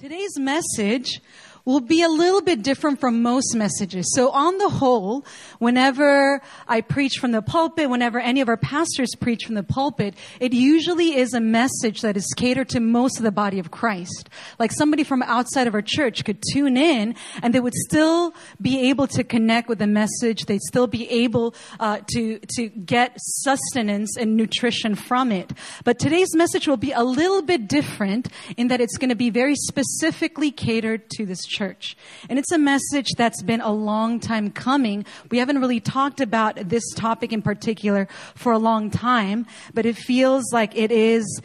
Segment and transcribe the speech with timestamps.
[0.00, 1.20] Today's message
[1.64, 4.06] will be a little bit different from most messages.
[4.14, 5.24] So on the whole,
[5.58, 10.14] whenever I preach from the pulpit, whenever any of our pastors preach from the pulpit,
[10.40, 14.28] it usually is a message that is catered to most of the body of Christ.
[14.58, 18.88] Like somebody from outside of our church could tune in and they would still be
[18.88, 20.46] able to connect with the message.
[20.46, 25.52] They'd still be able uh, to, to get sustenance and nutrition from it.
[25.84, 29.30] But today's message will be a little bit different in that it's going to be
[29.30, 31.96] very specifically catered to this church.
[32.28, 35.04] And it's a message that's been a long time coming.
[35.30, 39.96] We haven't really talked about this topic in particular for a long time, but it
[39.96, 41.40] feels like it is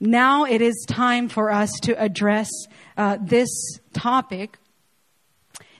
[0.00, 2.48] now it is time for us to address
[2.96, 3.50] uh, this
[3.92, 4.58] topic.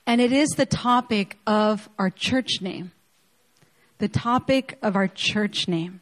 [0.06, 2.92] And it is the topic of our church name.
[3.98, 6.00] The topic of our church name.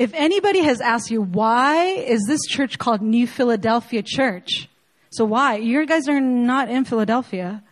[0.00, 4.69] If anybody has asked you, why is this church called New Philadelphia Church?
[5.10, 5.56] So why?
[5.56, 7.62] You guys are not in Philadelphia.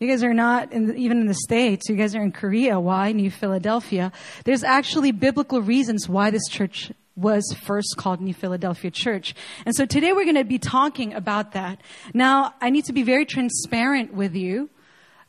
[0.00, 1.88] You guys are not in, even in the States.
[1.88, 2.80] You guys are in Korea.
[2.80, 4.12] Why New Philadelphia?
[4.44, 9.34] There's actually biblical reasons why this church was first called New Philadelphia Church.
[9.64, 11.80] And so today we're going to be talking about that.
[12.12, 14.68] Now, I need to be very transparent with you.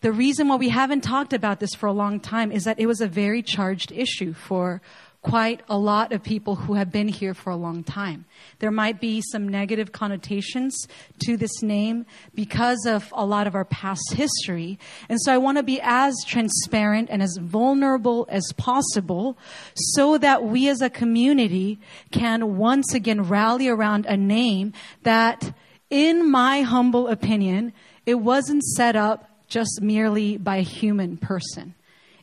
[0.02, 2.86] The reason why we haven't talked about this for a long time is that it
[2.86, 4.82] was a very charged issue for
[5.22, 8.26] quite a lot of people who have been here for a long time.
[8.60, 10.88] There might be some negative connotations
[11.26, 14.80] to this name because of a lot of our past history.
[15.10, 19.38] And so I want to be as transparent and as vulnerable as possible
[19.76, 21.80] so that we as a community
[22.12, 25.54] can once again rally around a name that,
[25.90, 27.74] in my humble opinion,
[28.06, 31.74] it wasn't set up just merely by a human person.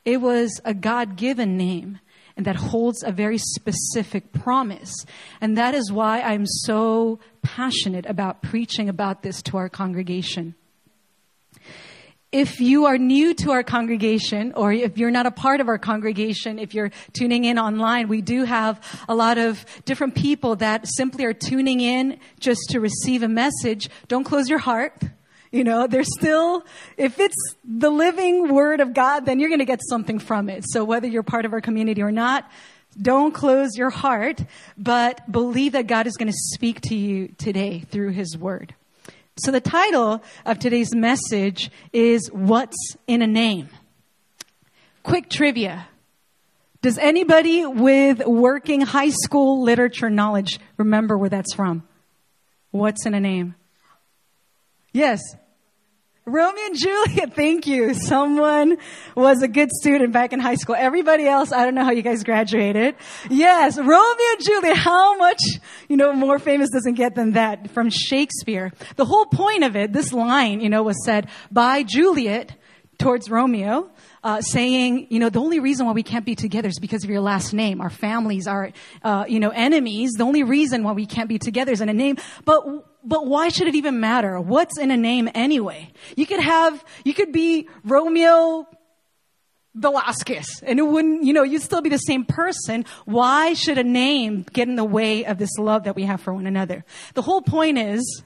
[0.05, 1.99] It was a God given name
[2.37, 4.93] and that holds a very specific promise.
[5.41, 10.55] And that is why I'm so passionate about preaching about this to our congregation.
[12.33, 15.79] If you are new to our congregation, or if you're not a part of our
[15.79, 20.89] congregation, if you're tuning in online, we do have a lot of different people that
[20.97, 23.89] simply are tuning in just to receive a message.
[24.09, 25.01] Don't close your heart
[25.55, 26.65] you know, there's still,
[26.97, 30.65] if it's the living word of God, then you're going to get something from it.
[30.67, 32.51] So whether you're part of our community or not,
[33.01, 34.45] don't close your heart,
[34.77, 38.75] but believe that God is going to speak to you today through his word.
[39.37, 43.69] So the title of today's message is What's in a Name?
[45.05, 45.87] Quick trivia.
[46.83, 51.85] Does anybody with working high school literature knowledge remember where that's from?
[52.73, 53.55] What's in a name?
[54.93, 55.21] Yes.
[56.27, 57.93] Romeo and Juliet, thank you.
[57.93, 58.79] Someone
[59.15, 60.75] was a good student back in high school.
[60.75, 62.95] Everybody else, I don't know how you guys graduated.
[63.29, 65.41] Yes, Romeo and Juliet, how much,
[65.87, 68.73] you know, more famous doesn't get than that from Shakespeare.
[68.97, 72.57] The whole point of it, this line, you know, was said by Juliet
[72.97, 73.91] towards Romeo,
[74.25, 77.11] uh, saying, you know, the only reason why we can't be together is because of
[77.11, 77.81] your last name.
[77.81, 80.13] Our families are, uh, you know, enemies.
[80.17, 82.17] The only reason why we can't be together is in a name.
[82.45, 82.65] But
[83.05, 84.41] but why should it even matter?
[84.41, 85.93] What's in a name anyway?
[86.17, 88.67] You could have, you could be Romeo
[89.75, 92.87] Velasquez and it wouldn't, you know, you'd still be the same person.
[93.05, 96.33] Why should a name get in the way of this love that we have for
[96.33, 96.85] one another?
[97.13, 98.23] The whole point is,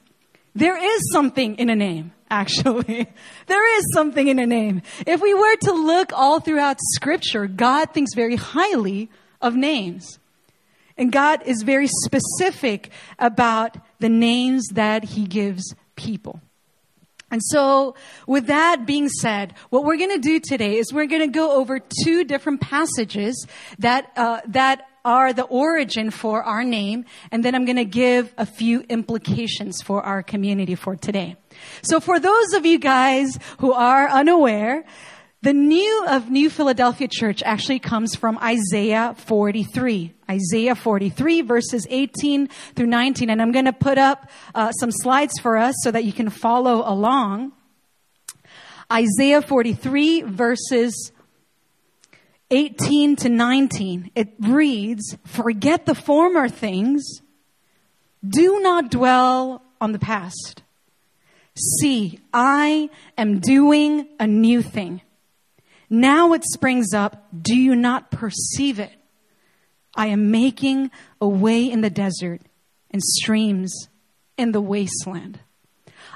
[0.58, 3.06] there is something in a name, actually.
[3.46, 4.82] there is something in a name.
[5.06, 9.10] If we were to look all throughout scripture, God thinks very highly
[9.40, 10.18] of names.
[10.96, 16.40] And God is very specific about the names that He gives people.
[17.30, 17.94] And so,
[18.26, 21.56] with that being said, what we're going to do today is we're going to go
[21.58, 23.46] over two different passages
[23.78, 28.34] that uh, that are the origin for our name, and then I'm going to give
[28.36, 31.36] a few implications for our community for today.
[31.80, 34.84] So, for those of you guys who are unaware,
[35.40, 40.12] the new of New Philadelphia Church actually comes from Isaiah 43.
[40.30, 43.30] Isaiah 43 verses 18 through 19.
[43.30, 46.28] And I'm going to put up uh, some slides for us so that you can
[46.28, 47.52] follow along.
[48.92, 51.12] Isaiah 43 verses
[52.50, 54.10] 18 to 19.
[54.14, 57.20] It reads, forget the former things.
[58.26, 60.62] Do not dwell on the past.
[61.80, 65.02] See, I am doing a new thing.
[65.90, 67.26] Now it springs up.
[67.40, 68.92] Do you not perceive it?
[69.94, 70.90] I am making
[71.20, 72.40] a way in the desert
[72.90, 73.88] and streams
[74.36, 75.40] in the wasteland.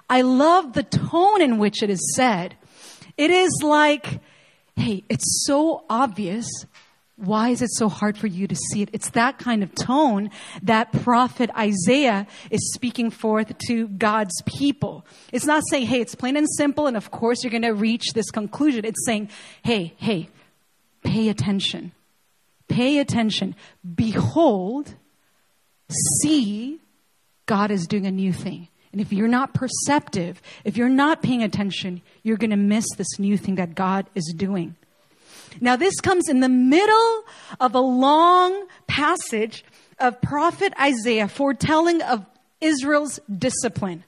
[0.08, 2.56] I love the tone in which it is said.
[3.17, 4.20] It is like,
[4.76, 6.46] hey, it's so obvious
[7.16, 8.90] Why is it so hard for you to see it?
[8.92, 10.30] It's that kind of tone
[10.62, 15.06] that prophet Isaiah is speaking forth to God's people.
[15.30, 18.06] It's not saying, hey, it's plain and simple, and of course you're going to reach
[18.14, 18.84] this conclusion.
[18.84, 19.28] It's saying,
[19.62, 20.30] hey, hey,
[21.04, 21.92] pay attention.
[22.66, 23.54] Pay attention.
[23.94, 24.94] Behold,
[26.22, 26.80] see,
[27.46, 28.69] God is doing a new thing.
[28.93, 33.19] And if you're not perceptive, if you're not paying attention, you're going to miss this
[33.19, 34.77] new thing that God is doing.
[35.61, 37.25] Now, this comes in the middle
[37.61, 39.65] of a long passage
[39.99, 42.25] of prophet Isaiah foretelling of
[42.61, 44.05] Israel's discipline.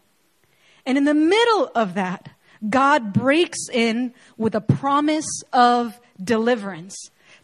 [0.87, 2.29] And in the middle of that,
[2.69, 6.97] God breaks in with a promise of deliverance.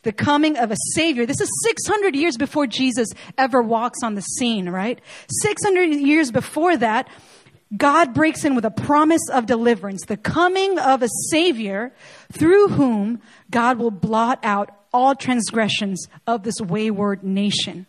[0.02, 1.26] The coming of a savior.
[1.26, 4.99] This is 600 years before Jesus ever walks on the scene, right?
[5.43, 7.08] 600 years before that,
[7.76, 11.93] God breaks in with a promise of deliverance, the coming of a Savior
[12.32, 13.20] through whom
[13.50, 17.87] God will blot out all transgressions of this wayward nation.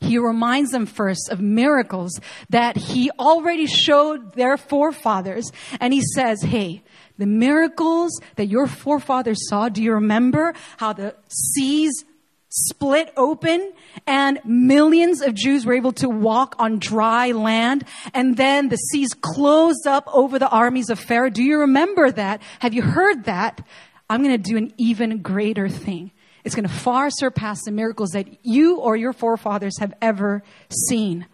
[0.00, 2.18] He reminds them first of miracles
[2.48, 5.50] that he already showed their forefathers.
[5.78, 6.82] And he says, Hey,
[7.20, 12.04] the miracles that your forefathers saw, do you remember how the seas
[12.50, 13.72] split open
[14.06, 19.10] and millions of Jews were able to walk on dry land and then the seas
[19.14, 21.30] closed up over the armies of Pharaoh.
[21.30, 22.42] Do you remember that?
[22.58, 23.64] Have you heard that?
[24.08, 26.10] I'm going to do an even greater thing.
[26.42, 30.42] It's going to far surpass the miracles that you or your forefathers have ever
[30.88, 31.26] seen.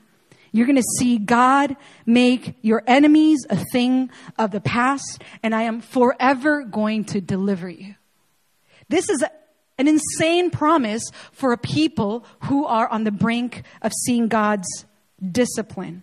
[0.53, 5.63] You're going to see God make your enemies a thing of the past, and I
[5.63, 7.95] am forever going to deliver you.
[8.89, 9.25] This is
[9.79, 14.87] an insane promise for a people who are on the brink of seeing God's
[15.33, 16.03] discipline.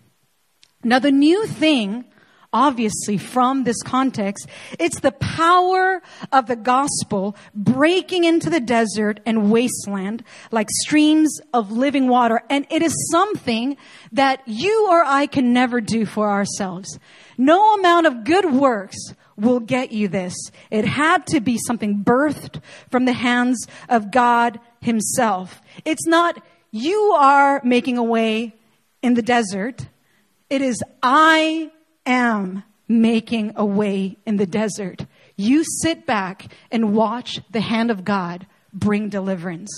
[0.82, 2.04] Now, the new thing,
[2.54, 4.46] obviously, from this context,
[4.78, 6.00] it's the power
[6.32, 12.42] of the gospel breaking into the desert and wasteland like streams of living water.
[12.48, 13.76] And it is something
[14.12, 16.98] that you or I can never do for ourselves.
[17.36, 18.96] No amount of good works
[19.36, 20.34] will get you this.
[20.70, 25.60] It had to be something birthed from the hands of God Himself.
[25.84, 26.40] It's not
[26.70, 28.54] you are making a way
[29.02, 29.86] in the desert.
[30.50, 31.70] It is I
[32.06, 35.06] am making a way in the desert.
[35.36, 39.70] You sit back and watch the hand of God bring deliverance.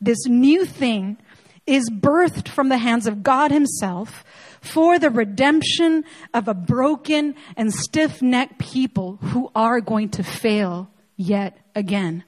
[0.00, 1.18] This new thing
[1.66, 4.24] is birthed from the hands of God Himself
[4.60, 10.90] for the redemption of a broken and stiff necked people who are going to fail
[11.16, 12.24] yet again.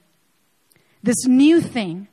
[1.03, 2.09] This new thing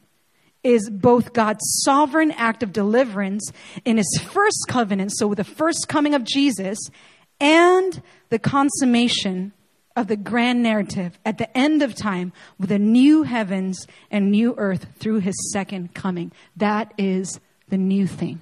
[0.63, 3.51] is both God's sovereign act of deliverance
[3.85, 6.77] in his first covenant, so with the first coming of Jesus,
[7.39, 9.53] and the consummation
[9.95, 14.55] of the grand narrative at the end of time with a new heavens and new
[14.57, 16.31] earth through his second coming.
[16.55, 17.39] That is
[17.69, 18.41] the new thing.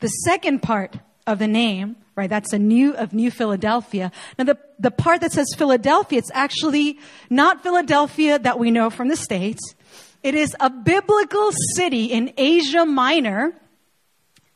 [0.00, 4.10] The second part of the name, right, that's a new of New Philadelphia.
[4.38, 6.98] Now the, the part that says Philadelphia, it's actually
[7.30, 9.74] not Philadelphia that we know from the States.
[10.22, 13.52] It is a biblical city in Asia Minor.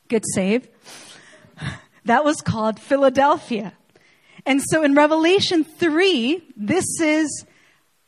[0.08, 0.68] Good save.
[2.08, 3.74] That was called Philadelphia.
[4.46, 7.44] And so in Revelation 3, this is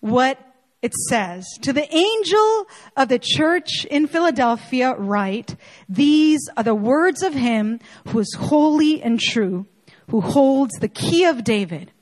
[0.01, 0.39] what
[0.81, 2.67] it says, To the angel
[2.97, 5.55] of the church in Philadelphia, write,
[5.87, 9.67] These are the words of him who is holy and true,
[10.09, 11.93] who holds the key of David.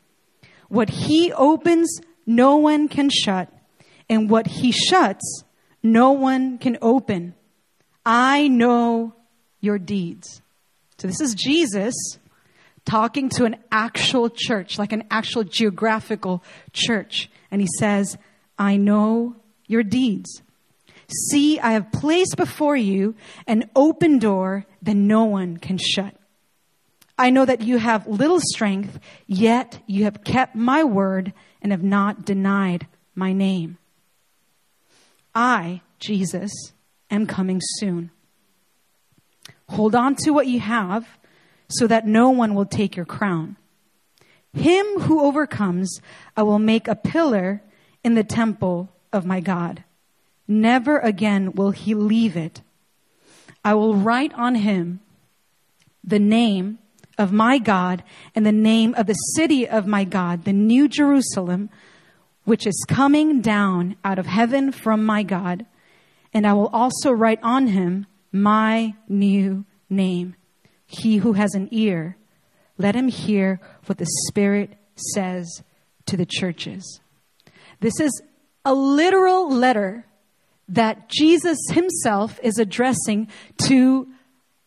[0.69, 3.53] What he opens, no one can shut,
[4.09, 5.43] and what he shuts,
[5.83, 7.35] no one can open.
[8.07, 9.15] I know
[9.61, 10.43] your deeds.
[10.99, 11.95] So this is Jesus
[12.85, 17.31] talking to an actual church, like an actual geographical church.
[17.51, 18.17] And he says,
[18.59, 19.37] I know
[19.67, 20.43] your deeds.
[21.31, 23.15] See, I have placed before you
[23.47, 26.15] an open door that no one can shut.
[27.17, 31.83] I know that you have little strength, yet you have kept my word and have
[31.83, 33.79] not denied my name.
[35.35, 36.53] I, Jesus,
[37.11, 38.11] am coming soon.
[39.71, 41.19] Hold on to what you have
[41.69, 43.57] so that no one will take your crown.
[44.55, 46.01] Him who overcomes,
[46.37, 47.63] I will make a pillar
[48.03, 49.85] in the temple of my God.
[50.47, 52.63] Never again will he leave it.
[53.65, 55.01] I will write on him
[56.03, 56.79] the name
[57.19, 58.03] of my God
[58.35, 61.69] and the name of the city of my God, the new Jerusalem,
[62.45, 65.67] which is coming down out of heaven from my God.
[66.33, 70.37] And I will also write on him my new name.
[70.87, 72.17] He who has an ear,
[72.77, 74.77] let him hear what the Spirit
[75.15, 75.63] says
[76.07, 77.01] to the churches.
[77.81, 78.23] This is
[78.65, 80.05] a literal letter
[80.69, 83.29] that Jesus himself is addressing
[83.65, 84.09] to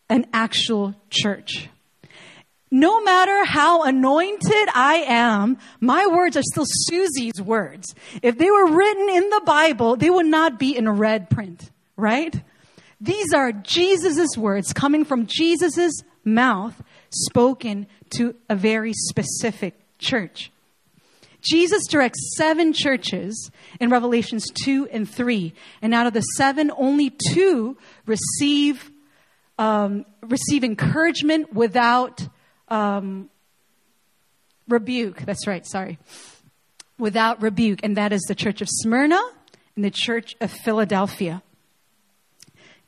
[0.08, 1.68] an actual church.
[2.70, 7.94] No matter how anointed I am, my words are still Susie's words.
[8.22, 12.34] If they were written in the Bible, they would not be in red print, right?
[13.02, 15.92] These are Jesus' words coming from Jesus'
[16.24, 16.80] mouth,
[17.10, 20.52] spoken to a very specific church.
[21.40, 25.52] Jesus directs seven churches in Revelations 2 and 3.
[25.82, 28.88] And out of the seven, only two receive,
[29.58, 32.28] um, receive encouragement without
[32.68, 33.28] um,
[34.68, 35.22] rebuke.
[35.22, 35.98] That's right, sorry.
[37.00, 37.80] Without rebuke.
[37.82, 39.20] And that is the church of Smyrna
[39.74, 41.42] and the church of Philadelphia.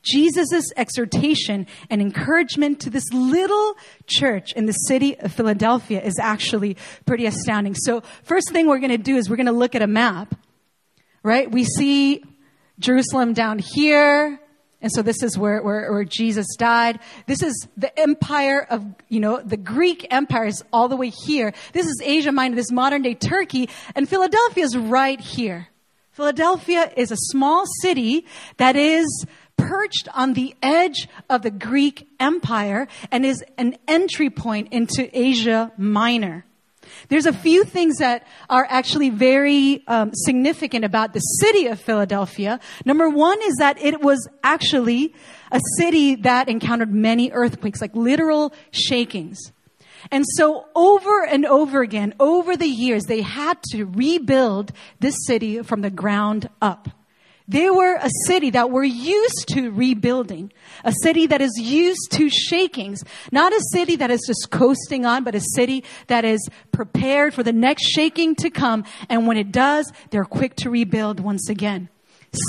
[0.05, 3.75] Jesus' exhortation and encouragement to this little
[4.07, 7.75] church in the city of Philadelphia is actually pretty astounding.
[7.75, 10.35] So, first thing we're going to do is we're going to look at a map,
[11.23, 11.49] right?
[11.49, 12.23] We see
[12.79, 14.39] Jerusalem down here.
[14.81, 16.99] And so this is where, where, where, Jesus died.
[17.25, 21.53] This is the empire of, you know, the Greek empire is all the way here.
[21.73, 25.69] This is Asia Minor, this modern day Turkey, and Philadelphia is right here.
[26.11, 28.25] Philadelphia is a small city
[28.57, 29.25] that is
[29.57, 35.71] perched on the edge of the Greek Empire and is an entry point into Asia
[35.77, 36.45] Minor.
[37.09, 42.59] There's a few things that are actually very um, significant about the city of Philadelphia.
[42.85, 45.13] Number one is that it was actually
[45.51, 49.51] a city that encountered many earthquakes, like literal shakings.
[50.11, 55.63] And so over and over again, over the years, they had to rebuild this city
[55.63, 56.89] from the ground up.
[57.47, 60.51] They were a city that were used to rebuilding,
[60.83, 65.23] a city that is used to shakings, not a city that is just coasting on,
[65.23, 68.83] but a city that is prepared for the next shaking to come.
[69.09, 71.89] And when it does, they're quick to rebuild once again.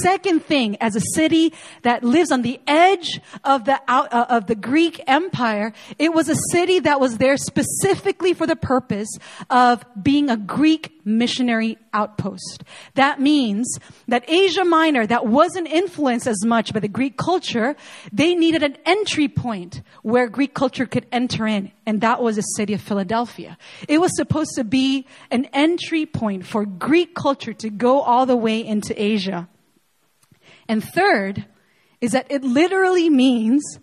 [0.02, 1.52] Second thing, as a city
[1.82, 6.36] that lives on the edge of the uh, of the Greek Empire, it was a
[6.50, 9.08] city that was there specifically for the purpose
[9.50, 12.64] of being a Greek missionary outpost.
[12.94, 13.78] That means
[14.08, 17.76] that Asia Minor, that wasn't influenced as much by the Greek culture,
[18.12, 22.42] they needed an entry point where Greek culture could enter in, and that was the
[22.42, 23.56] city of Philadelphia.
[23.88, 28.36] It was supposed to be an entry point for Greek culture to go all the
[28.36, 29.48] way into Asia.
[30.68, 31.46] And third
[32.00, 33.78] is that it literally means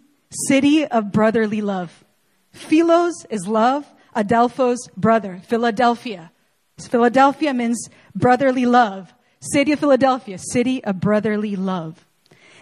[0.47, 2.03] city of brotherly love.
[2.51, 3.85] Philos is love,
[4.15, 5.41] Adelphos, brother.
[5.47, 6.31] Philadelphia.
[6.77, 9.13] Philadelphia means brotherly love.
[9.39, 12.05] City of Philadelphia, city of brotherly love.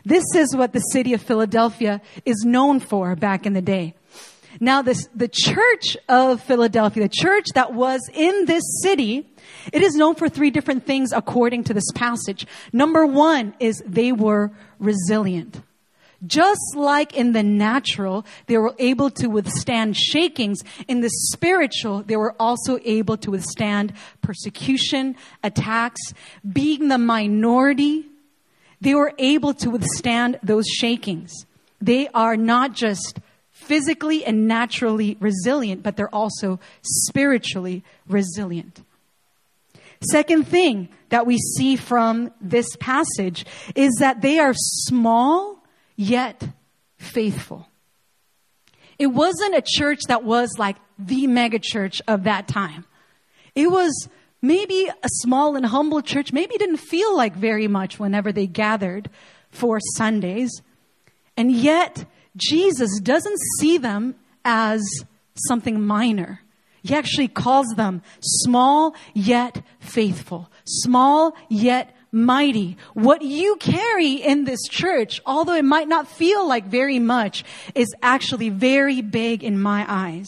[0.03, 3.93] This is what the city of Philadelphia is known for back in the day.
[4.59, 9.30] Now, this, the church of Philadelphia, the church that was in this city,
[9.71, 12.47] it is known for three different things according to this passage.
[12.71, 15.61] Number one is they were resilient.
[16.25, 20.59] Just like in the natural, they were able to withstand shakings.
[20.87, 26.01] In the spiritual, they were also able to withstand persecution, attacks,
[26.47, 28.05] being the minority.
[28.81, 31.33] They were able to withstand those shakings.
[31.81, 38.83] They are not just physically and naturally resilient, but they're also spiritually resilient.
[40.09, 45.63] Second thing that we see from this passage is that they are small
[45.95, 46.47] yet
[46.97, 47.67] faithful.
[48.97, 52.85] It wasn't a church that was like the mega church of that time.
[53.55, 54.09] It was
[54.41, 59.09] maybe a small and humble church, maybe didn't feel like very much whenever they gathered
[59.49, 60.61] for Sundays.
[61.37, 62.05] And yet,
[62.37, 64.15] Jesus doesn't see them
[64.45, 64.81] as
[65.35, 66.41] something minor.
[66.83, 72.77] He actually calls them small yet faithful, small yet mighty.
[72.93, 77.43] What you carry in this church, although it might not feel like very much,
[77.75, 80.27] is actually very big in my eyes.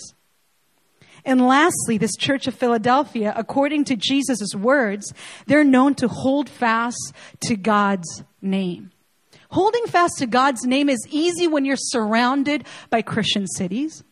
[1.25, 5.13] And lastly, this church of Philadelphia, according to Jesus' words,
[5.47, 7.13] they're known to hold fast
[7.45, 8.91] to God's name.
[9.49, 14.03] Holding fast to God's name is easy when you're surrounded by Christian cities.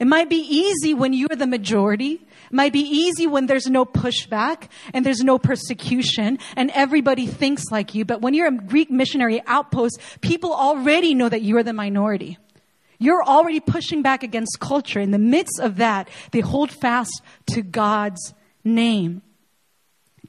[0.00, 2.14] It might be easy when you're the majority.
[2.14, 7.64] It might be easy when there's no pushback and there's no persecution and everybody thinks
[7.70, 8.06] like you.
[8.06, 12.38] But when you're a Greek missionary outpost, people already know that you're the minority.
[12.98, 15.00] You're already pushing back against culture.
[15.00, 18.32] In the midst of that, they hold fast to God's
[18.64, 19.20] name.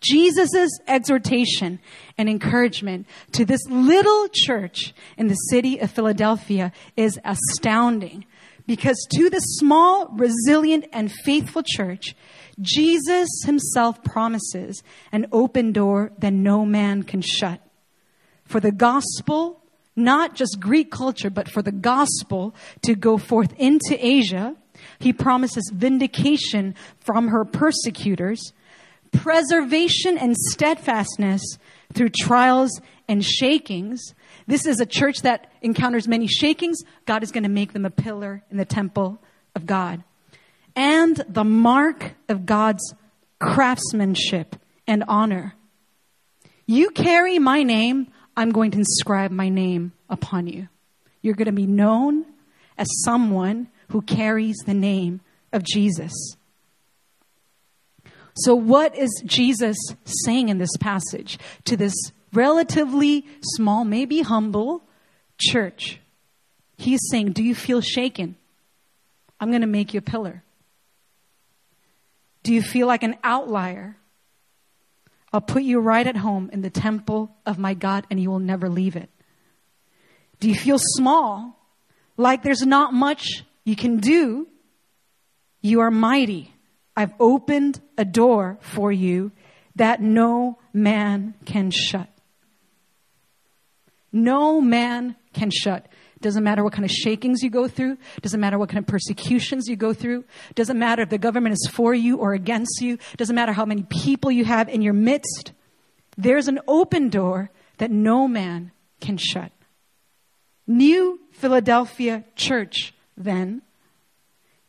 [0.02, 1.80] Jesus' exhortation
[2.18, 8.26] and encouragement to this little church in the city of Philadelphia is astounding
[8.68, 12.16] Because to the small, resilient, and faithful church,
[12.60, 17.62] Jesus himself promises an open door that no man can shut.
[18.46, 19.64] For the gospel,
[19.96, 24.56] not just Greek culture, but for the gospel to go forth into Asia,
[25.00, 28.54] he promises vindication from her persecutors,
[29.12, 31.42] preservation and steadfastness
[31.94, 34.14] through trials and shakings.
[34.48, 36.84] This is a church that encounters many shakings.
[37.06, 39.22] God is going to make them a pillar in the temple
[39.56, 40.04] of God.
[40.76, 42.94] And the mark of God's
[43.40, 44.56] craftsmanship
[44.88, 45.56] and honor.
[46.66, 48.08] You carry my name,
[48.38, 50.70] I'm going to inscribe my name upon you.
[51.22, 52.26] You're going to be known
[52.78, 55.22] as someone who carries the name
[55.52, 56.14] of Jesus.
[58.36, 61.94] So, what is Jesus saying in this passage to this
[62.34, 64.84] relatively small, maybe humble
[65.38, 66.00] church?
[66.78, 68.36] He's saying, Do you feel shaken?
[69.40, 70.44] I'm going to make you a pillar.
[72.44, 73.98] Do you feel like an outlier?
[75.34, 78.40] I'll put you right at home in the temple of my God and you will
[78.40, 79.10] never leave it.
[80.40, 81.58] Do you feel small?
[82.18, 84.48] Like there's not much you can do?
[85.62, 86.54] You are mighty.
[86.96, 89.32] I've opened a door for you
[89.76, 92.10] that no man can shut.
[94.12, 95.88] No man can shut.
[96.22, 97.98] Doesn't matter what kind of shakings you go through.
[98.22, 100.24] Doesn't matter what kind of persecutions you go through.
[100.54, 103.00] Doesn't matter if the government is for you or against you.
[103.18, 105.52] Doesn't matter how many people you have in your midst.
[106.18, 109.52] There's an open door that no man can shut.
[110.68, 113.62] New Philadelphia Church, then,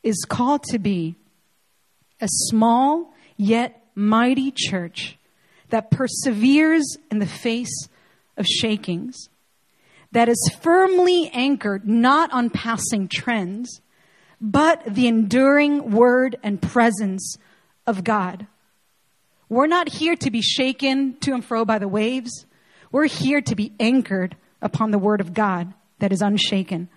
[0.03, 1.17] is called to be
[2.21, 5.19] a small yet mighty church
[5.69, 7.89] that perseveres in the face
[8.37, 9.29] of shakings,
[10.13, 13.81] that is firmly anchored not on passing trends,
[14.41, 17.37] but the enduring word and presence
[17.87, 18.47] of God.
[19.49, 22.47] We're not here to be shaken to and fro by the waves.
[22.91, 26.89] We're here to be anchored upon the word of God that is unshaken.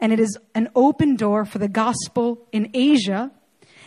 [0.00, 3.30] And it is an open door for the gospel in Asia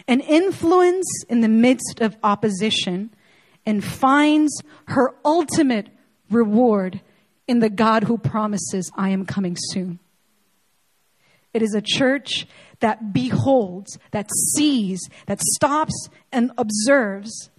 [0.07, 3.09] an influence in the midst of opposition,
[3.65, 5.89] and finds her ultimate
[6.29, 7.01] reward
[7.47, 9.99] in the God who promises, I am coming soon.
[11.53, 12.45] It is a church
[12.81, 17.49] that beholds, that sees, that stops and observes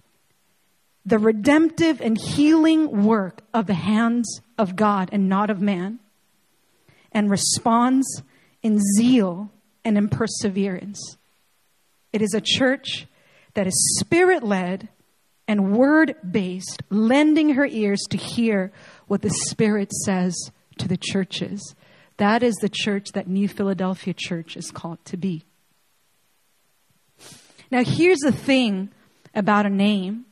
[1.05, 5.99] the redemptive and healing work of the hands of God and not of man,
[7.11, 8.21] and responds
[8.61, 9.51] in zeal
[9.83, 11.17] and in perseverance.
[12.13, 13.07] It is a church
[13.55, 14.89] that is spirit led
[15.47, 18.71] and word based, lending her ears to hear
[19.09, 21.75] what the Spirit says to the churches.
[22.17, 25.43] That is the church that New Philadelphia Church is called to be.
[27.71, 28.89] Now, here's the thing
[29.33, 30.25] about a name.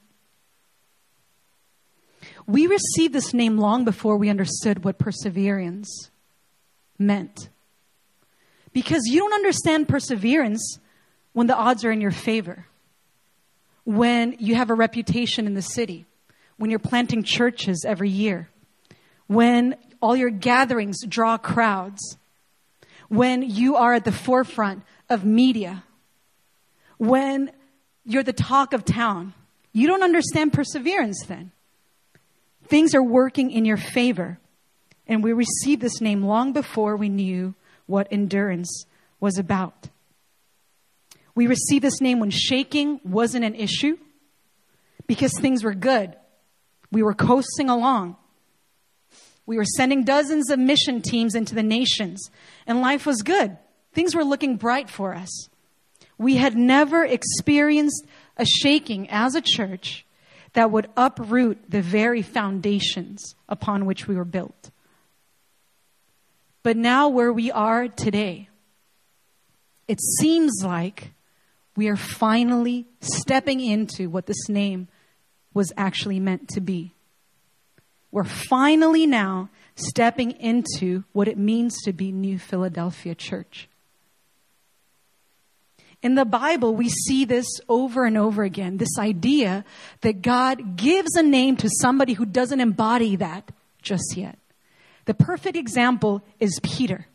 [2.46, 6.12] We received this name long before we understood what perseverance
[7.00, 7.50] meant.
[8.74, 10.80] Because you don't understand perseverance
[11.34, 12.68] when the odds are in your favor,
[13.86, 16.06] when you have a reputation in the city,
[16.58, 18.50] when you're planting churches every year,
[19.28, 22.18] when all your gatherings draw crowds,
[23.10, 25.84] when you are at the forefront of media,
[26.98, 27.52] when
[28.08, 29.34] you're the talk of town.
[29.74, 31.52] You don't understand perseverance then.
[32.68, 34.40] Things are working in your favor.
[35.08, 37.54] And we received this name long before we knew
[37.86, 38.86] what endurance
[39.20, 39.90] was about.
[41.36, 43.98] We received this name when shaking wasn't an issue
[45.06, 46.16] because things were good.
[46.92, 48.16] We were coasting along.
[49.48, 52.30] We were sending dozens of mission teams into the nations,
[52.68, 53.58] and life was good.
[53.94, 55.50] Things were looking bright for us.
[56.20, 58.06] We had never experienced
[58.36, 60.06] a shaking as a church
[60.54, 64.70] that would uproot the very foundations upon which we were built.
[66.62, 68.50] But now, where we are today,
[69.88, 71.12] it seems like
[71.78, 74.90] we are finally stepping into what this name
[75.54, 76.94] was actually meant to be.
[78.18, 83.70] We're finally now stepping into what it means to be New Philadelphia Church.
[86.02, 89.64] In the Bible, we see this over and over again this idea
[90.02, 93.52] that God gives a name to somebody who doesn't embody that
[93.84, 94.40] just yet.
[95.06, 97.06] The perfect example is Peter.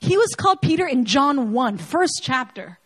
[0.00, 2.78] He was called Peter in John 1, first chapter.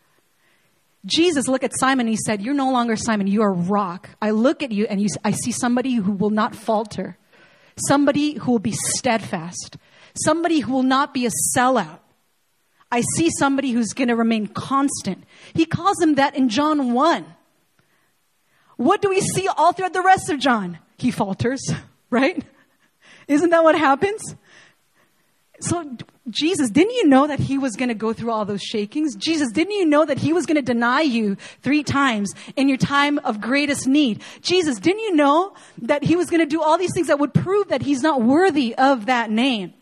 [1.08, 4.10] Jesus looked at Simon and he said, You're no longer Simon, you are rock.
[4.20, 7.16] I look at you and you, I see somebody who will not falter,
[7.88, 9.76] somebody who will be steadfast,
[10.14, 12.00] somebody who will not be a sellout.
[12.90, 15.24] I see somebody who's going to remain constant.
[15.54, 17.26] He calls him that in John 1.
[18.76, 20.78] What do we see all throughout the rest of John?
[20.96, 21.60] He falters,
[22.10, 22.42] right?
[23.26, 24.34] Isn't that what happens?
[25.60, 25.96] So,
[26.30, 29.16] Jesus, didn't you know that he was going to go through all those shakings?
[29.16, 32.76] Jesus, didn't you know that he was going to deny you three times in your
[32.76, 34.22] time of greatest need?
[34.40, 37.34] Jesus, didn't you know that he was going to do all these things that would
[37.34, 39.74] prove that he's not worthy of that name?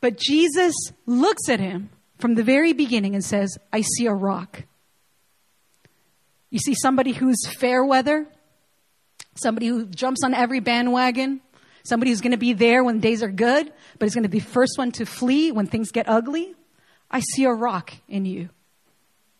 [0.00, 0.74] But Jesus
[1.06, 4.64] looks at him from the very beginning and says, I see a rock.
[6.50, 8.26] You see somebody who's fair weather,
[9.34, 11.40] somebody who jumps on every bandwagon,
[11.88, 14.38] somebody who's going to be there when days are good, but is going to be
[14.38, 16.54] the first one to flee when things get ugly.
[17.10, 18.50] I see a rock in you.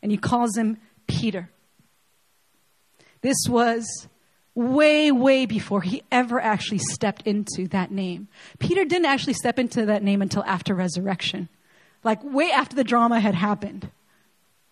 [0.02, 1.50] And he calls him Peter.
[3.20, 4.08] This was
[4.54, 8.28] way, way before he ever actually stepped into that name.
[8.58, 11.48] Peter didn't actually step into that name until after resurrection,
[12.02, 13.90] like way after the drama had happened,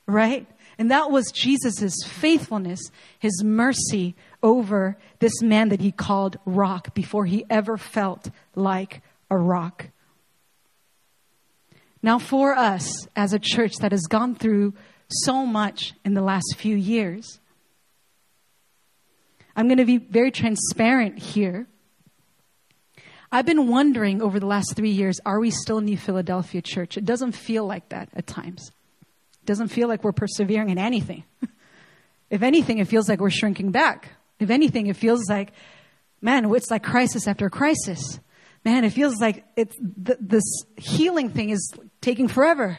[0.07, 0.47] right?
[0.79, 2.81] And that was Jesus' faithfulness,
[3.19, 9.37] his mercy over this man that he called rock before he ever felt like a
[9.37, 9.87] rock.
[12.03, 14.75] Now, for us as a church that has gone through
[15.09, 17.41] so much in the last few years,
[19.57, 21.67] I'm going to be very transparent here.
[23.33, 26.97] I've been wondering over the last three years are we still New Philadelphia Church?
[26.97, 28.71] It doesn't feel like that at times.
[29.43, 31.25] It doesn't feel like we're persevering in anything.
[32.31, 34.11] if anything, it feels like we're shrinking back.
[34.39, 35.53] If anything, it feels like,
[36.21, 38.21] man, it's like crisis after crisis.
[38.65, 40.45] Man, it feels like it's, th- this
[40.77, 42.79] healing thing is taking forever.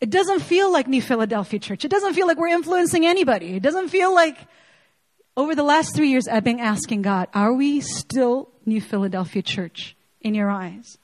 [0.00, 1.84] It doesn't feel like New Philadelphia Church.
[1.84, 3.56] It doesn't feel like we're influencing anybody.
[3.56, 4.38] It doesn't feel like
[5.36, 9.96] over the last three years, I've been asking God, are we still New Philadelphia Church
[10.20, 10.98] in your eyes?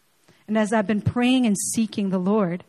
[0.48, 2.64] And as I've been praying and seeking the Lord,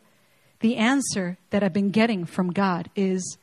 [0.60, 3.38] the answer that I've been getting from God is,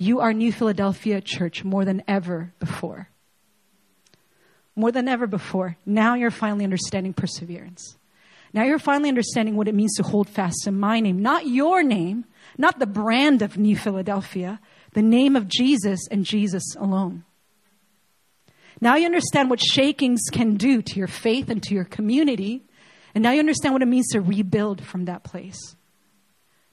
[0.00, 3.10] you are New Philadelphia Church more than ever before.
[4.74, 5.76] More than ever before.
[5.84, 7.98] Now you're finally understanding perseverance.
[8.54, 11.82] Now you're finally understanding what it means to hold fast to my name, not your
[11.82, 12.24] name,
[12.56, 14.58] not the brand of New Philadelphia,
[14.94, 17.24] the name of Jesus and Jesus alone.
[18.80, 22.64] Now you understand what shakings can do to your faith and to your community.
[23.14, 25.76] And now you understand what it means to rebuild from that place.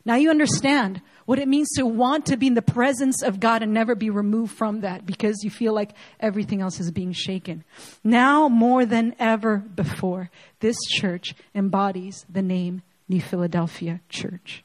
[0.06, 3.62] Now you understand what it means to want to be in the presence of God
[3.62, 7.66] and never be removed from that because you feel like everything else is being shaken.
[8.02, 14.64] Now more than ever before, this church embodies the name New Philadelphia Church.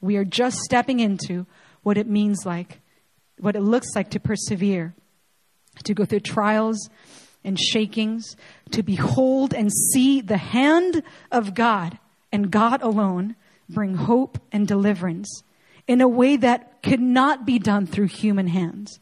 [0.00, 1.44] We are just stepping into
[1.82, 2.80] what it means like,
[3.40, 4.94] what it looks like to persevere
[5.82, 6.88] to go through trials
[7.42, 8.36] and shakings,
[8.70, 11.98] to behold and see the hand of God
[12.30, 13.34] and God alone
[13.68, 15.42] bring hope and deliverance
[15.86, 18.98] in a way that could not be done through human hands.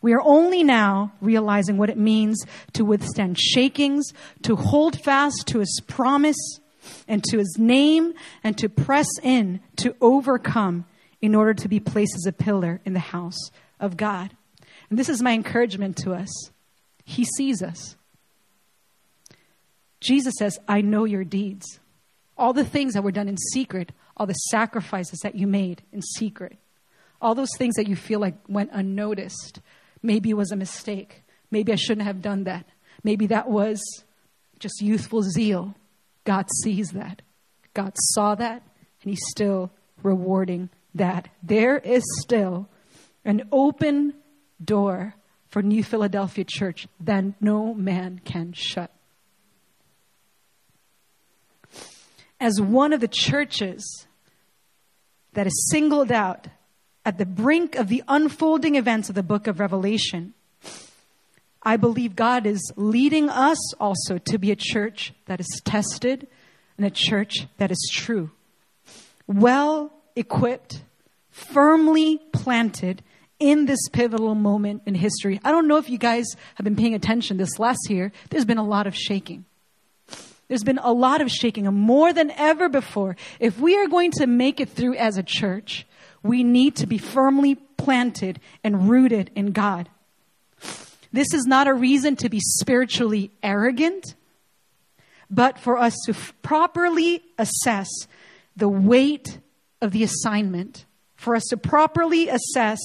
[0.00, 5.60] We are only now realizing what it means to withstand shakings, to hold fast to
[5.60, 6.58] his promise
[7.06, 10.84] and to his name, and to press in to overcome
[11.20, 14.30] in order to be placed as a pillar in the house of God.
[14.90, 16.50] And this is my encouragement to us.
[17.04, 17.96] He sees us.
[20.00, 21.78] Jesus says, I know your deeds.
[22.36, 26.02] All the things that were done in secret, all the sacrifices that you made in
[26.02, 26.58] secret,
[27.20, 29.60] all those things that you feel like went unnoticed.
[30.02, 31.22] Maybe it was a mistake.
[31.50, 32.66] Maybe I shouldn't have done that.
[33.04, 33.80] Maybe that was
[34.58, 35.74] just youthful zeal.
[36.24, 37.22] God sees that.
[37.74, 38.62] God saw that,
[39.02, 39.70] and He's still
[40.02, 41.28] rewarding that.
[41.42, 42.68] There is still
[43.24, 44.14] an open
[44.62, 45.14] door
[45.48, 48.91] for New Philadelphia Church that no man can shut.
[52.42, 54.08] As one of the churches
[55.34, 56.48] that is singled out
[57.04, 60.34] at the brink of the unfolding events of the book of Revelation,
[61.62, 66.26] I believe God is leading us also to be a church that is tested
[66.76, 68.32] and a church that is true,
[69.28, 70.82] well equipped,
[71.30, 73.04] firmly planted
[73.38, 75.40] in this pivotal moment in history.
[75.44, 76.26] I don't know if you guys
[76.56, 78.10] have been paying attention this last year.
[78.30, 79.44] There's been a lot of shaking.
[80.52, 83.16] There's been a lot of shaking, more than ever before.
[83.40, 85.86] If we are going to make it through as a church,
[86.22, 89.88] we need to be firmly planted and rooted in God.
[91.10, 94.14] This is not a reason to be spiritually arrogant,
[95.30, 97.88] but for us to f- properly assess
[98.54, 99.38] the weight
[99.80, 100.84] of the assignment,
[101.16, 102.78] for us to properly assess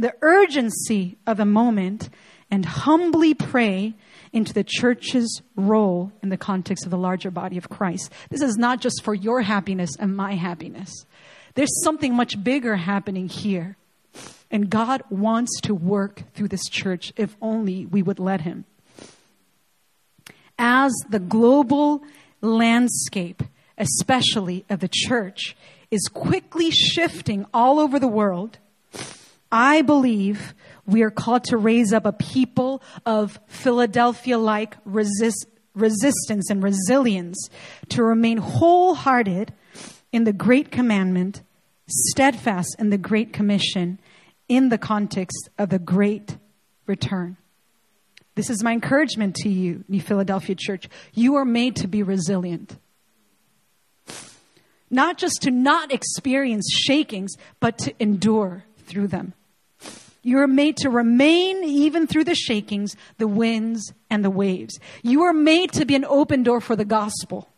[0.00, 2.10] the urgency of the moment
[2.50, 3.94] and humbly pray
[4.34, 8.12] into the church's role in the context of the larger body of Christ.
[8.28, 11.06] This is not just for your happiness and my happiness.
[11.54, 13.76] There's something much bigger happening here.
[14.50, 18.64] And God wants to work through this church if only we would let Him.
[20.58, 22.02] As the global
[22.40, 23.42] landscape,
[23.78, 25.56] especially of the church,
[25.92, 28.58] is quickly shifting all over the world,
[29.50, 30.54] I believe
[30.86, 37.48] we are called to raise up a people of Philadelphia like resist, resistance and resilience
[37.90, 39.52] to remain wholehearted
[40.12, 41.42] in the great commandment,
[41.88, 43.98] steadfast in the great commission
[44.48, 46.36] in the context of the great
[46.86, 47.36] return.
[48.34, 50.88] This is my encouragement to you, New Philadelphia Church.
[51.12, 52.78] You are made to be resilient.
[54.90, 59.34] Not just to not experience shakings, but to endure through them.
[60.24, 64.80] You are made to remain even through the shakings, the winds, and the waves.
[65.02, 67.50] You are made to be an open door for the gospel.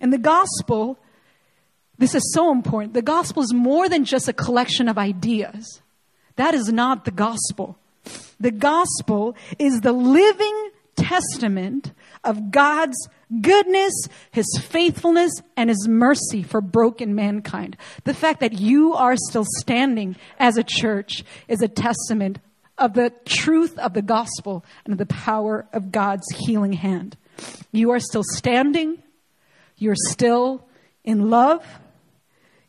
[0.00, 0.98] And the gospel,
[1.98, 2.94] this is so important.
[2.94, 5.82] The gospel is more than just a collection of ideas.
[6.36, 7.76] That is not the gospel.
[8.40, 10.70] The gospel is the living
[11.02, 11.92] testament
[12.24, 12.96] of God's
[13.40, 13.92] goodness,
[14.30, 17.76] His faithfulness, and His mercy for broken mankind.
[18.04, 22.38] The fact that you are still standing as a church is a testament
[22.78, 27.16] of the truth of the gospel and of the power of God's healing hand.
[27.70, 29.02] You are still standing.
[29.76, 30.66] You're still
[31.04, 31.64] in love.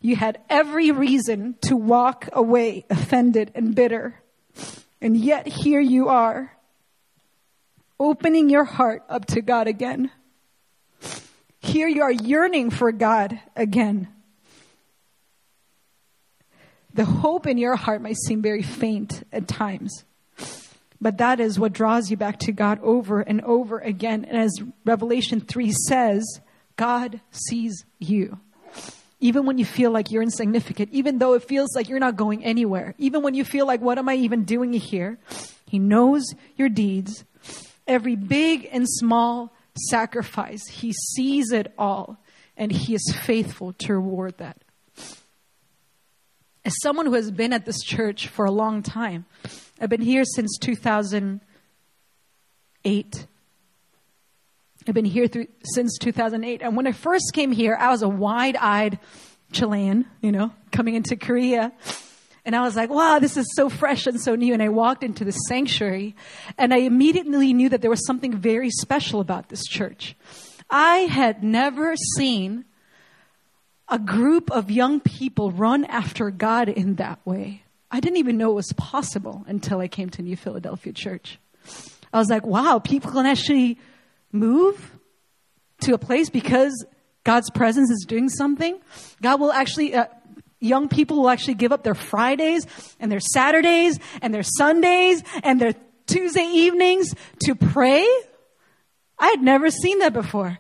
[0.01, 4.19] You had every reason to walk away offended and bitter.
[5.01, 6.52] And yet here you are,
[7.99, 10.11] opening your heart up to God again.
[11.59, 14.09] Here you are yearning for God again.
[16.93, 20.03] The hope in your heart might seem very faint at times,
[21.01, 24.25] but that is what draws you back to God over and over again.
[24.25, 24.51] And as
[24.85, 26.39] Revelation 3 says,
[26.75, 28.39] God sees you.
[29.19, 32.43] Even when you feel like you're insignificant, even though it feels like you're not going
[32.43, 35.17] anywhere, even when you feel like, what am I even doing here?
[35.65, 36.25] He knows
[36.57, 37.23] your deeds,
[37.87, 39.53] every big and small
[39.89, 40.67] sacrifice.
[40.67, 42.17] He sees it all,
[42.55, 44.57] and He is faithful to reward that.
[46.65, 49.25] As someone who has been at this church for a long time,
[49.81, 53.27] I've been here since 2008.
[54.87, 56.61] I've been here through, since 2008.
[56.61, 58.97] And when I first came here, I was a wide eyed
[59.51, 61.71] Chilean, you know, coming into Korea.
[62.45, 64.53] And I was like, wow, this is so fresh and so new.
[64.53, 66.15] And I walked into the sanctuary
[66.57, 70.15] and I immediately knew that there was something very special about this church.
[70.69, 72.65] I had never seen
[73.87, 77.63] a group of young people run after God in that way.
[77.91, 81.37] I didn't even know it was possible until I came to New Philadelphia Church.
[82.11, 83.77] I was like, wow, people can actually
[84.31, 84.91] move
[85.81, 86.85] to a place because
[87.23, 88.79] God's presence is doing something.
[89.21, 90.05] God will actually, uh,
[90.63, 92.65] young people will actually give up their Fridays
[92.99, 95.75] and their Saturdays and their Sundays and their
[96.07, 97.13] Tuesday evenings
[97.45, 98.07] to pray.
[99.19, 100.59] I had never seen that before.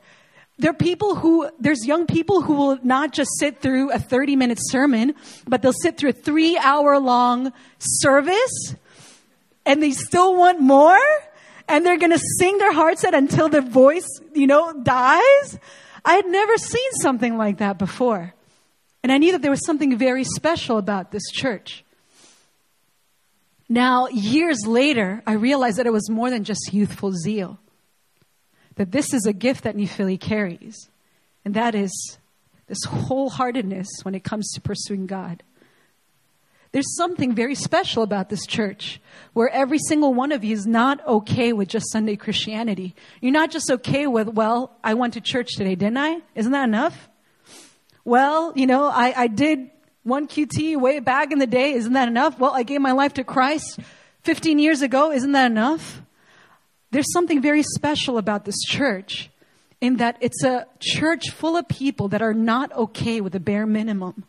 [0.59, 4.35] There are people who, there's young people who will not just sit through a 30
[4.35, 5.15] minute sermon,
[5.47, 8.75] but they'll sit through a three hour long service
[9.65, 10.99] and they still want more
[11.67, 15.59] and they're going to sing their hearts out until their voice, you know, dies.
[16.05, 18.33] I had never seen something like that before.
[19.03, 21.83] And I knew that there was something very special about this church.
[23.67, 27.59] Now, years later, I realized that it was more than just youthful zeal.
[28.75, 30.89] That this is a gift that New Philly carries.
[31.43, 32.17] And that is
[32.67, 35.43] this wholeheartedness when it comes to pursuing God.
[36.71, 38.99] There's something very special about this church
[39.33, 42.95] where every single one of you is not okay with just Sunday Christianity.
[43.21, 46.21] You're not just okay with, well, I went to church today, didn't I?
[46.33, 47.09] Isn't that enough?
[48.05, 49.69] Well, you know, I, I did
[50.03, 51.73] one QT way back in the day.
[51.73, 52.37] Isn't that enough?
[52.37, 53.79] Well, I gave my life to Christ
[54.23, 55.11] 15 years ago.
[55.11, 56.01] Isn't that enough?
[56.91, 59.29] There's something very special about this church
[59.79, 63.65] in that it's a church full of people that are not okay with the bare
[63.65, 64.25] minimum.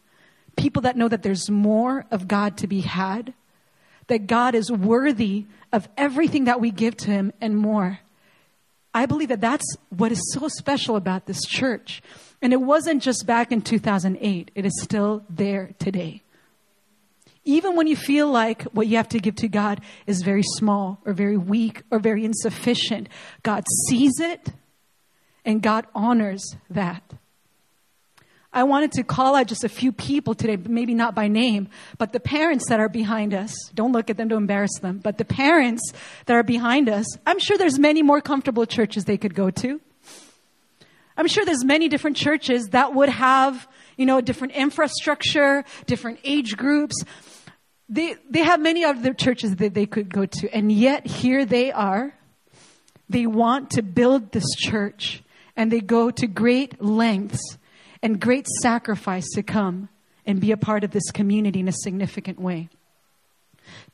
[0.57, 3.35] People that know that there's more of God to be had,
[4.07, 7.99] that God is worthy of everything that we give to Him and more.
[8.95, 12.01] I believe that that's what is so special about this church.
[12.41, 16.23] And it wasn't just back in 2008, it is still there today.
[17.45, 21.01] Even when you feel like what you have to give to God is very small
[21.05, 23.09] or very weak or very insufficient,
[23.43, 24.53] God sees it
[25.45, 27.03] and God honors that.
[28.55, 32.13] I wanted to call out just a few people today, maybe not by name, but
[32.13, 33.53] the parents that are behind us.
[33.75, 35.93] Don't look at them to embarrass them, but the parents
[36.27, 39.81] that are behind us, I'm sure there's many more comfortable churches they could go to.
[41.17, 46.57] I'm sure there's many different churches that would have, you know, different infrastructure, different age
[46.57, 46.95] groups.
[47.89, 50.55] They, they have many other churches that they could go to.
[50.55, 52.15] And yet here they are.
[53.09, 55.25] They want to build this church
[55.57, 57.59] and they go to great lengths
[58.05, 59.89] and great sacrifice to come
[60.27, 62.69] and be a part of this community in a significant way.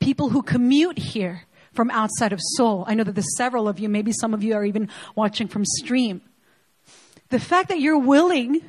[0.00, 2.84] People who commute here from outside of Seoul.
[2.88, 5.64] I know that there's several of you, maybe some of you are even watching from
[5.64, 6.22] stream.
[7.28, 8.60] The fact that you're willing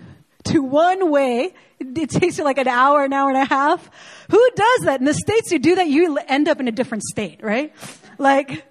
[0.43, 3.89] to one way, it takes you like an hour, an hour and a half.
[4.29, 4.99] Who does that?
[4.99, 7.73] In the States, you do that, you end up in a different state, right?
[8.19, 8.63] Like,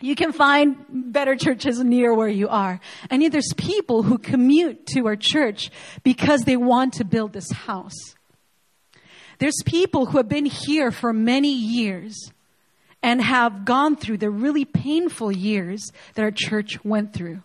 [0.00, 2.80] you can find better churches near where you are.
[3.10, 5.70] And yet there's people who commute to our church
[6.02, 7.96] because they want to build this house.
[9.38, 12.32] There's people who have been here for many years
[13.02, 17.42] and have gone through the really painful years that our church went through.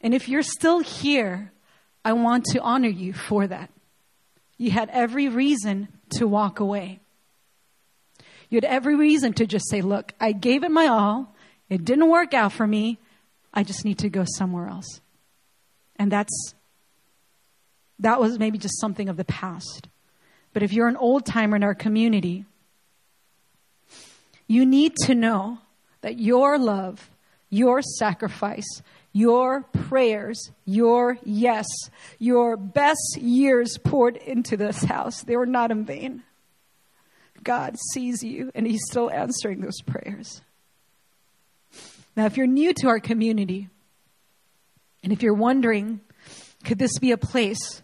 [0.00, 1.52] And if you're still here,
[2.04, 3.70] I want to honor you for that.
[4.58, 7.00] You had every reason to walk away.
[8.54, 11.34] You had every reason to just say, look, I gave it my all.
[11.68, 12.98] It didn't work out for me.
[13.52, 15.00] I just need to go somewhere else.
[15.96, 16.54] And that's,
[17.98, 19.88] that was maybe just something of the past.
[20.52, 22.44] But if you're an old timer in our community,
[24.46, 25.58] you need to know
[26.02, 27.10] that your love,
[27.50, 31.66] your sacrifice, your prayers, your yes,
[32.20, 36.22] your best years poured into this house, they were not in vain.
[37.44, 40.42] God sees you and He's still answering those prayers.
[42.16, 43.68] Now, if you're new to our community,
[45.02, 46.00] and if you're wondering,
[46.64, 47.82] could this be a place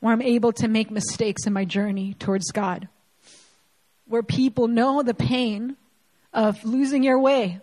[0.00, 2.88] where I'm able to make mistakes in my journey towards God?
[4.08, 5.76] Where people know the pain
[6.32, 7.60] of losing your way?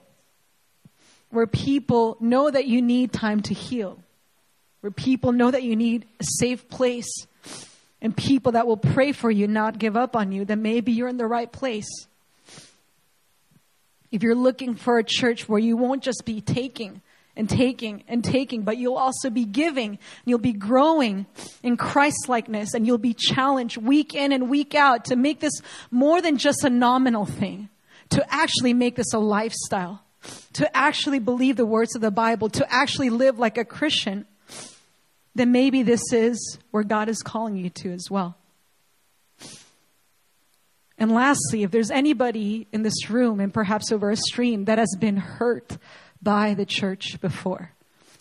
[1.29, 3.99] Where people know that you need time to heal?
[4.81, 7.11] Where people know that you need a safe place
[8.03, 11.07] and people that will pray for you, not give up on you, then maybe you're
[11.07, 11.89] in the right place.
[14.11, 17.01] If you're looking for a church where you won't just be taking
[17.35, 21.25] and taking and taking, but you'll also be giving, and you'll be growing
[21.63, 25.61] in Christ likeness, and you'll be challenged week in and week out to make this
[25.89, 27.69] more than just a nominal thing,
[28.09, 30.03] to actually make this a lifestyle,
[30.51, 34.27] to actually believe the words of the Bible, to actually live like a Christian
[35.35, 38.37] then maybe this is where God is calling you to as well.
[40.97, 44.95] And lastly, if there's anybody in this room and perhaps over a stream that has
[44.99, 45.77] been hurt
[46.21, 47.71] by the church before,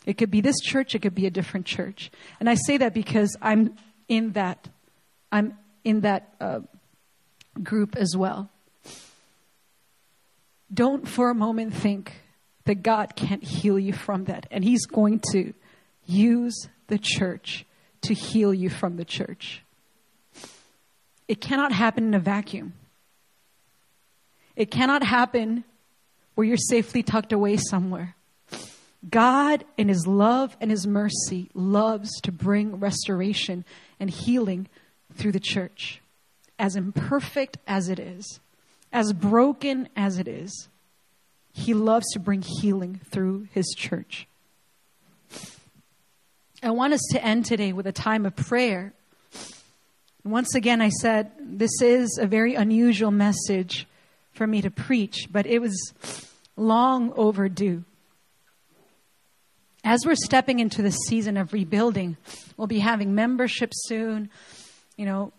[0.07, 2.11] it could be this church, it could be a different church.
[2.41, 3.77] And I say that because I'm
[4.09, 4.69] in that,
[5.31, 6.61] I'm in that uh,
[7.63, 8.51] group as well.
[10.73, 12.13] Don't for a moment think
[12.65, 14.47] that God can't heal you from that.
[14.51, 15.53] And He's going to
[16.07, 17.65] use the church
[18.03, 19.63] to heal you from the church.
[21.27, 22.75] It cannot happen in a vacuum.
[24.57, 25.65] It cannot happen
[26.35, 28.15] where you're safely tucked away somewhere.
[29.09, 33.65] God, in His love and His mercy, loves to bring restoration
[33.99, 34.69] and healing
[35.15, 36.03] through the church.
[36.59, 38.39] As imperfect as it is,
[38.93, 40.69] as broken as it is,
[41.55, 44.27] He loves to bring healing through His church.
[46.65, 48.93] I want us to end today with a time of prayer.
[50.23, 53.89] Once again, I said this is a very unusual message
[54.33, 55.93] for me to preach, but it was
[56.57, 57.83] long overdue.
[59.83, 62.17] As we're stepping into the season of rebuilding,
[62.57, 64.31] we'll be having membership soon,
[64.97, 65.33] you know,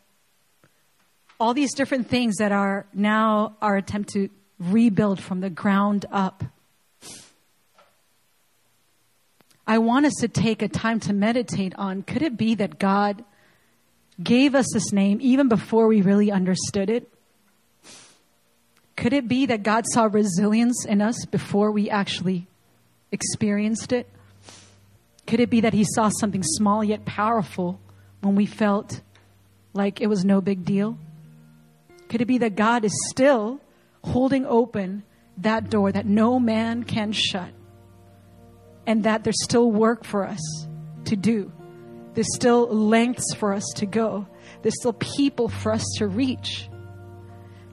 [1.40, 6.44] all these different things that are now our attempt to rebuild from the ground up.
[9.66, 13.24] I want us to take a time to meditate on could it be that God
[14.22, 17.10] gave us this name even before we really understood it?
[18.96, 22.48] Could it be that God saw resilience in us before we actually
[23.12, 24.10] experienced it?
[25.26, 27.80] Could it be that He saw something small yet powerful
[28.22, 29.02] when we felt
[29.74, 30.98] like it was no big deal?
[32.10, 33.60] Could it be that God is still
[34.04, 35.04] holding open
[35.38, 37.50] that door that no man can shut?
[38.86, 40.68] And that there's still work for us
[41.06, 41.52] to do.
[42.14, 44.28] There's still lengths for us to go.
[44.62, 46.70] There's still people for us to reach.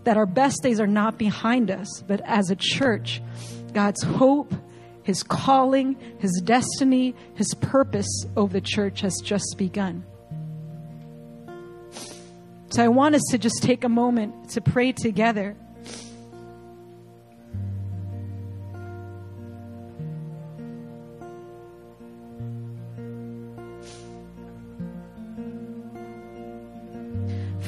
[0.04, 3.20] That our best days are not behind us, but as a church,
[3.72, 4.54] God's hope,
[5.02, 10.04] His calling, His destiny, His purpose over the church has just begun.
[12.70, 15.56] So I want us to just take a moment to pray together.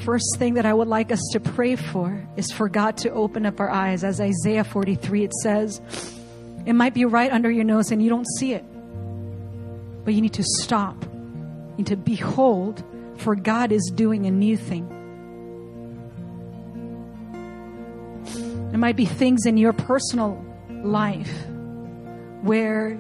[0.05, 3.47] First thing that I would like us to pray for is for God to open
[3.47, 4.03] up our eyes.
[4.03, 5.81] As Isaiah 43, it says,
[6.67, 8.65] it might be right under your nose and you don't see it,
[10.05, 10.97] but you need to stop.
[11.77, 12.83] Need to behold,
[13.19, 14.89] for God is doing a new thing.
[18.71, 21.47] There might be things in your personal life
[22.43, 22.91] where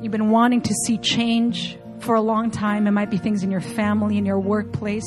[0.00, 2.86] you've been wanting to see change for a long time.
[2.86, 5.04] It might be things in your family, in your workplace.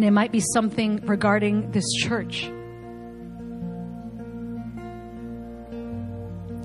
[0.00, 2.50] And it might be something regarding this church.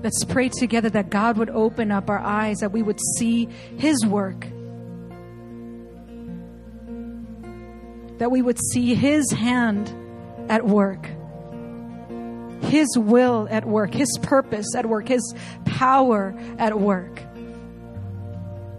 [0.02, 4.06] Let's pray together that God would open up our eyes, that we would see His
[4.06, 4.48] work,
[8.20, 9.94] that we would see His hand
[10.50, 11.06] at work,
[12.62, 17.20] His will at work, His purpose at work, His power at work.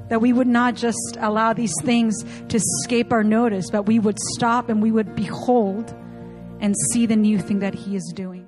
[0.09, 4.19] That we would not just allow these things to escape our notice, but we would
[4.35, 5.95] stop and we would behold
[6.61, 8.46] and see the new thing that He is doing.